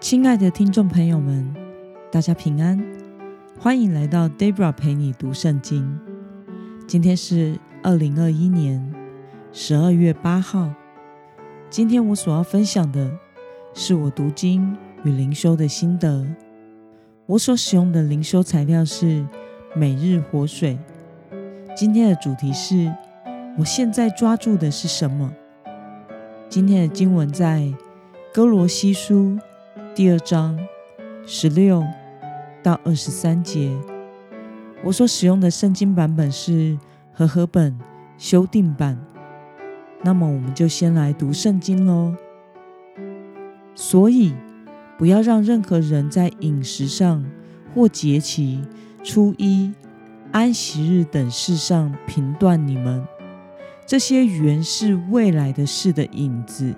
[0.00, 1.52] 亲爱的听众朋友们，
[2.12, 2.80] 大家平安，
[3.58, 5.98] 欢迎来到 Debra 陪你读圣经。
[6.86, 8.94] 今天是二零二一年
[9.52, 10.72] 十二月八号。
[11.68, 13.10] 今天我所要分享的
[13.74, 16.24] 是我读经与灵修的心得。
[17.26, 19.26] 我所使用的灵修材料是
[19.74, 20.78] 每日活水。
[21.76, 22.94] 今天的主题是：
[23.58, 25.34] 我现在抓住的是什么？
[26.48, 27.74] 今天的经文在
[28.32, 29.36] 哥罗西书。
[29.98, 30.56] 第二章
[31.26, 31.84] 十六
[32.62, 33.76] 到二十三节，
[34.84, 36.78] 我所使用的圣经版本是
[37.12, 37.76] 和合本
[38.16, 38.96] 修订版。
[40.04, 42.14] 那么，我们就先来读圣经喽。
[43.74, 44.36] 所以，
[44.96, 47.24] 不要让任何人在饮食上
[47.74, 48.62] 或节期、
[49.02, 49.74] 初一、
[50.30, 53.04] 安息日等事上评断你们，
[53.84, 56.72] 这些原是未来的事的影子，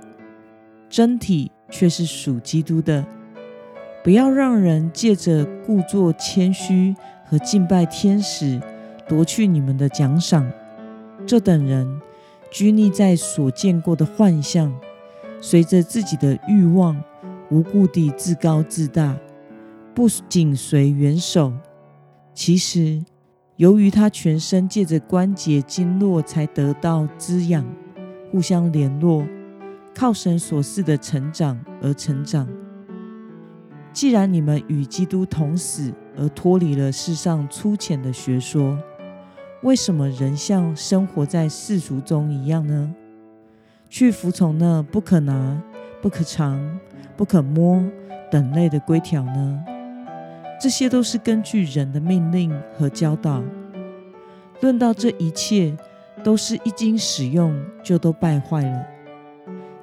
[0.89, 1.53] 真体。
[1.71, 3.07] 却是属基督的，
[4.03, 8.61] 不要让人借着故作谦虚和敬拜天使
[9.09, 10.51] 夺去你们的奖赏。
[11.27, 12.01] 这等人
[12.51, 14.75] 拘泥在所见过的幻象，
[15.41, 17.01] 随着自己的欲望，
[17.51, 19.17] 无故地自高自大，
[19.95, 21.53] 不紧随元首。
[22.35, 23.05] 其实，
[23.57, 27.65] 由于他全身借着关节经络才得到滋养，
[28.33, 29.25] 互相联络。
[29.95, 32.49] 靠神所赐的成长而成长。
[33.93, 38.79] 既然你们与基督同死，而脱离了世上粗浅的学说，
[39.63, 42.95] 为什么仍像生活在世俗中一样呢？
[43.89, 45.61] 去服从那不可拿、
[46.01, 46.79] 不可尝、
[47.17, 47.83] 不可摸
[48.31, 49.65] 等类的规条呢？
[50.61, 53.43] 这些都是根据人的命令和教导。
[54.61, 55.77] 论到这一切，
[56.23, 58.87] 都是一经使用就都败坏了。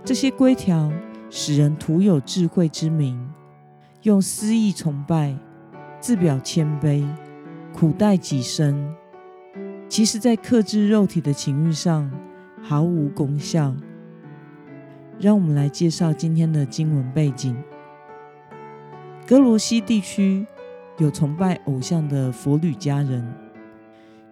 [0.08, 0.90] 这些规条
[1.30, 3.30] 使人徒有智慧之名，
[4.04, 5.36] 用私意崇拜，
[6.00, 7.06] 自表谦卑，
[7.74, 8.90] 苦待己身。
[9.90, 12.10] 其实，在克制肉体的情欲上
[12.64, 13.76] 毫无功效。
[15.20, 17.54] 让我们来介绍今天的经文背景：
[19.28, 20.48] 格罗西地区
[21.00, 23.30] 有崇拜偶像的佛吕家人，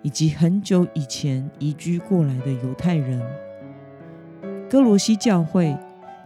[0.02, 3.22] 以及很久以前移居过来的犹太人。
[4.76, 5.74] 歌罗西教会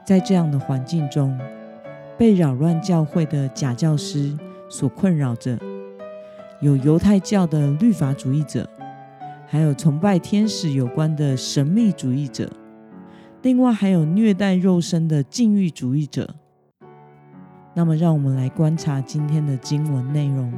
[0.04, 1.38] 在这样的环境中，
[2.18, 4.36] 被扰乱教会的假教师
[4.68, 5.56] 所困扰着。
[6.60, 8.68] 有犹太教的律法主义者，
[9.46, 12.52] 还有崇拜天使有关的神秘主义者，
[13.44, 16.34] 另外还有虐待肉身的禁欲主义者。
[17.76, 20.52] 那么，让我们来观察今天的经文内容。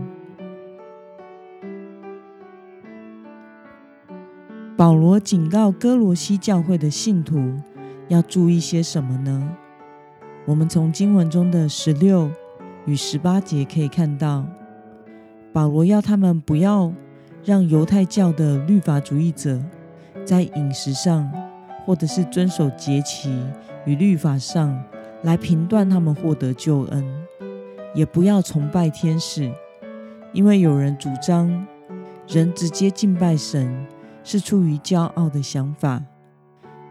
[4.78, 7.53] 保罗警告哥罗西教会的信徒。
[8.11, 9.55] 要注意些什么呢？
[10.45, 12.29] 我们从经文中的十六
[12.85, 14.45] 与十八节可以看到，
[15.53, 16.91] 保罗要他们不要
[17.45, 19.57] 让犹太教的律法主义者
[20.25, 21.31] 在饮食上，
[21.85, 23.33] 或者是遵守节期
[23.85, 24.77] 与律法上
[25.23, 27.05] 来评断他们获得救恩，
[27.95, 29.50] 也不要崇拜天使，
[30.33, 31.66] 因为有人主张
[32.27, 33.88] 人直接敬拜神
[34.21, 36.03] 是出于骄傲的想法。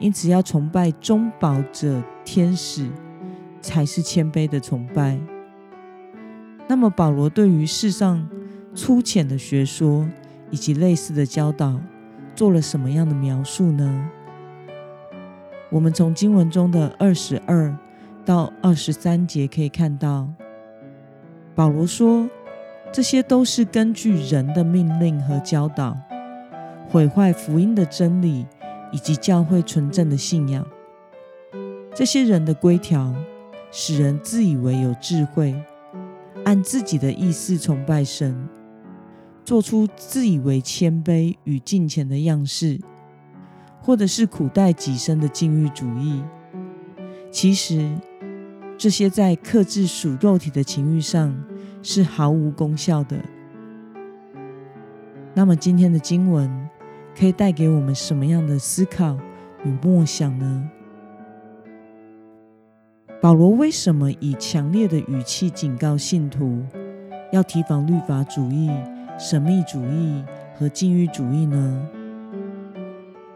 [0.01, 2.89] 因此，要崇拜中保者天使，
[3.61, 5.19] 才是谦卑的崇拜。
[6.67, 8.27] 那么，保罗对于世上
[8.75, 10.09] 粗浅的学说
[10.51, 11.79] 以及类似的教导，
[12.35, 14.11] 做了什么样的描述呢？
[15.71, 17.77] 我们从经文中的二十二
[18.25, 20.27] 到二十三节可以看到，
[21.55, 22.27] 保罗说，
[22.91, 25.95] 这些都是根据人的命令和教导，
[26.89, 28.47] 毁坏福音的真理。
[28.93, 30.67] 以及教会纯正的信仰，
[31.95, 33.15] 这些人的规条
[33.71, 35.55] 使人自以为有智慧，
[36.45, 38.49] 按自己的意思崇拜神，
[39.45, 42.81] 做出自以为谦卑与敬虔的样式，
[43.81, 46.23] 或者是苦待己身的禁欲主义。
[47.31, 47.97] 其实，
[48.77, 51.41] 这些在克制属肉体的情欲上
[51.83, 53.17] 是毫无功效的。
[55.33, 56.51] 那么，今天的经文。
[57.19, 59.19] 可以带给我们什么样的思考
[59.65, 60.71] 与梦想呢？
[63.21, 66.65] 保罗为什么以强烈的语气警告信徒，
[67.33, 68.71] 要提防律法主义、
[69.19, 70.25] 神秘主义
[70.57, 71.89] 和禁欲主义呢？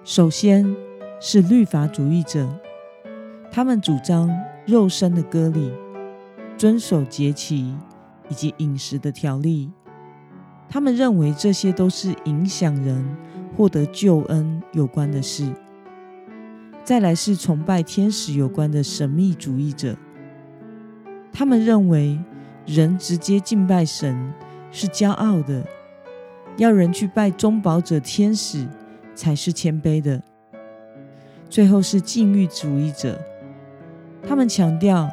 [0.02, 0.74] 首先
[1.20, 2.48] 是律法主义者，
[3.50, 4.30] 他们主张
[4.66, 5.70] 肉身的割礼、
[6.56, 7.76] 遵守节期
[8.30, 9.70] 以及饮食的条例，
[10.68, 13.04] 他们认为这些都是影响人。
[13.56, 15.48] 获得救恩有关的事，
[16.82, 19.96] 再来是崇拜天使有关的神秘主义者，
[21.32, 22.18] 他们认为
[22.66, 24.32] 人直接敬拜神
[24.70, 25.64] 是骄傲的，
[26.56, 28.66] 要人去拜中保者天使
[29.14, 30.22] 才是谦卑的。
[31.48, 33.20] 最后是禁欲主义者，
[34.26, 35.08] 他们强调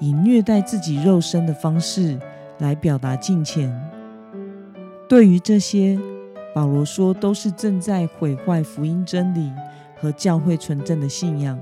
[0.00, 2.18] 以虐待自己肉身的方式
[2.58, 3.70] 来表达敬虔。
[5.06, 5.98] 对于这些，
[6.54, 9.52] 保罗说都是正在毁坏福音真理
[9.96, 11.58] 和教会纯正的信仰，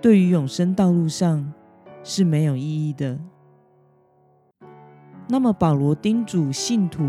[0.00, 1.52] 对于永生道路上
[2.02, 3.18] 是没有意义的。
[5.28, 7.06] 那么，保罗叮嘱信徒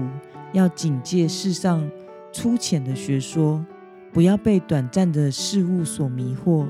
[0.52, 1.90] 要警戒世上
[2.34, 3.66] 粗浅的学说，
[4.12, 6.68] 不要被短暂的事物所迷惑。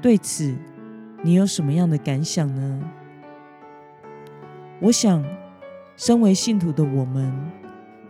[0.00, 0.56] 对此，
[1.22, 2.80] 你有什么样的感想呢？
[4.80, 5.22] 我想，
[5.94, 7.61] 身为信徒的我们。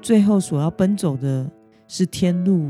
[0.03, 1.49] 最后所要奔走的
[1.87, 2.69] 是天路，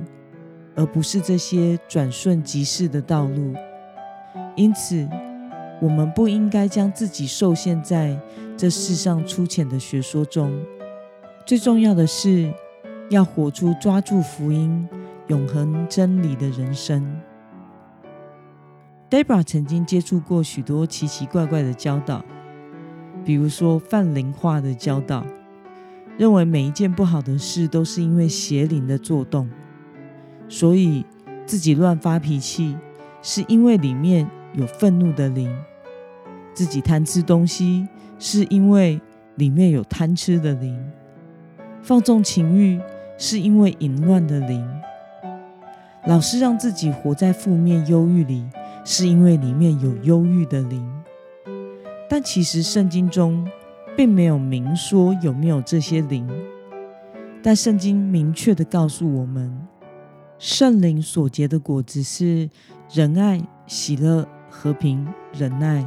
[0.76, 3.55] 而不是这些转瞬即逝的道路。
[4.55, 5.08] 因此，
[5.81, 8.20] 我们不应该将自己受限在
[8.55, 10.52] 这世上粗浅的学说中。
[11.46, 12.52] 最重要的是，
[13.08, 14.87] 要活出抓住福音、
[15.29, 17.19] 永恒真理的人生。
[19.08, 22.23] Debra 曾经接触过许多奇奇怪怪的教导，
[23.25, 25.25] 比如说泛灵化的教导。
[26.18, 29.48] 认为每一件不好的事都是因为邪灵的作动，
[30.48, 31.04] 所以
[31.46, 32.76] 自己乱发脾气
[33.22, 35.50] 是因为里面有愤怒的灵；
[36.52, 37.88] 自己贪吃东西
[38.18, 39.00] 是因为
[39.36, 40.76] 里面有贪吃的灵；
[41.82, 42.80] 放纵情欲
[43.16, 44.62] 是因为淫乱的灵；
[46.06, 48.44] 老是让自己活在负面忧郁里，
[48.84, 50.86] 是因为里面有忧郁的灵。
[52.08, 53.48] 但其实圣经中，
[53.96, 56.28] 并没有明说有没有这些灵，
[57.42, 59.66] 但圣经明确的告诉我们，
[60.38, 62.48] 圣灵所结的果子是
[62.90, 65.86] 仁爱、喜乐、和平、忍耐、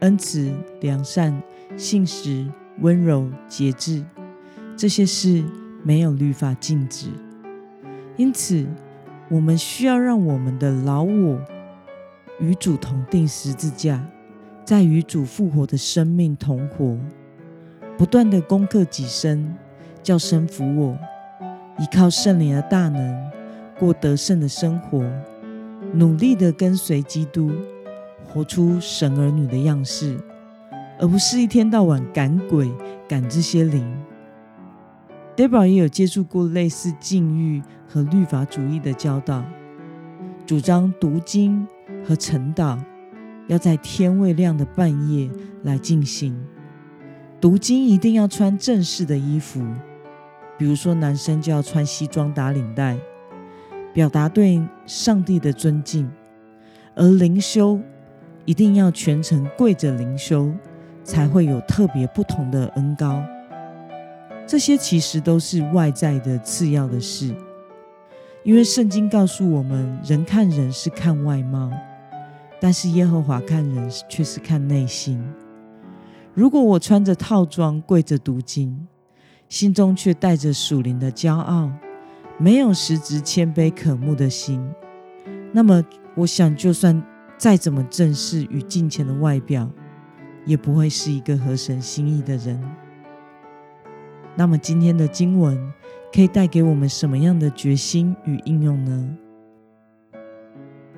[0.00, 1.40] 恩慈、良善、
[1.76, 2.46] 信实、
[2.80, 4.04] 温柔、节制。
[4.76, 5.44] 这些事
[5.84, 7.06] 没有律法禁止，
[8.16, 8.66] 因此
[9.30, 11.40] 我们需要让我们的老我
[12.40, 14.04] 与主同钉十字架，
[14.64, 16.98] 在与主复活的生命同活。
[18.04, 19.56] 不断的攻克己身，
[20.02, 20.98] 叫身服我，
[21.78, 23.30] 依靠圣灵的大能，
[23.78, 25.02] 过得胜的生活，
[25.94, 27.50] 努力的跟随基督，
[28.28, 30.18] 活出神儿女的样式，
[31.00, 32.70] 而不是一天到晚赶鬼、
[33.08, 33.90] 赶这些灵。
[35.34, 39.42] Debra 也有接触过类似禁欲和律法主义的教导，
[40.44, 41.66] 主张读经
[42.06, 42.78] 和晨祷
[43.48, 45.30] 要在天未亮的半夜
[45.62, 46.38] 来进行。
[47.44, 49.62] 读经一定要穿正式的衣服，
[50.56, 52.96] 比如说男生就要穿西装打领带，
[53.92, 56.06] 表达对上帝的尊敬；
[56.94, 57.78] 而灵修
[58.46, 60.50] 一定要全程跪着灵修，
[61.02, 63.22] 才会有特别不同的恩膏。
[64.46, 67.34] 这些其实都是外在的次要的事，
[68.42, 71.70] 因为圣经告诉我们，人看人是看外貌，
[72.58, 75.22] 但是耶和华看人却是看内心。
[76.34, 78.88] 如果我穿着套装跪着读经，
[79.48, 81.70] 心中却带着属灵的骄傲，
[82.38, 84.60] 没有实质谦卑渴慕的心，
[85.52, 85.80] 那么
[86.16, 87.00] 我想，就算
[87.38, 89.70] 再怎么正式与敬虔的外表，
[90.44, 92.60] 也不会是一个合神心意的人。
[94.34, 95.72] 那么今天的经文
[96.12, 99.16] 可以带给我们什么样的决心与应用呢？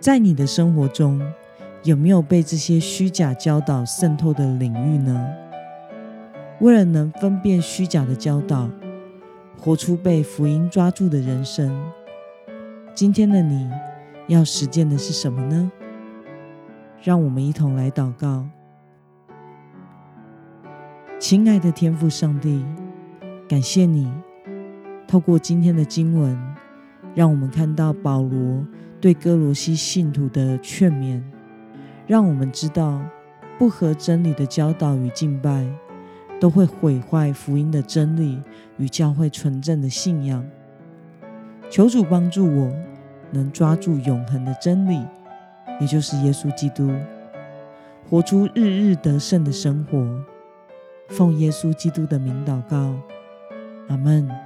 [0.00, 1.21] 在你的生活中，
[1.87, 5.25] 有没有被这些虚假教导渗透的领域呢？
[6.61, 8.69] 为了能分辨虚假的教导，
[9.57, 11.73] 活出被福音抓住的人生，
[12.93, 13.71] 今天的你
[14.26, 15.71] 要实践的是什么呢？
[17.05, 18.45] 让我们一同来祷告。
[21.21, 22.64] 亲爱的天父上帝，
[23.49, 24.12] 感谢你
[25.07, 26.37] 透过今天的经文，
[27.14, 28.66] 让我们看到保罗
[29.00, 31.23] 对哥罗西信徒的劝勉。
[32.07, 33.01] 让我们知道，
[33.59, 35.67] 不合真理的教导与敬拜，
[36.41, 38.41] 都会毁坏福音的真理
[38.77, 40.45] 与教会纯正的信仰。
[41.69, 42.73] 求主帮助我，
[43.33, 45.05] 能抓住永恒的真理，
[45.81, 46.91] 也就是耶稣基督，
[48.09, 50.25] 活出日日得胜的生活。
[51.09, 52.95] 奉耶稣基督的名祷告，
[53.89, 54.46] 阿门。